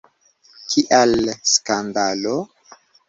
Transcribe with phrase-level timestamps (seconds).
[0.71, 1.13] Kial
[1.51, 2.35] skandalo?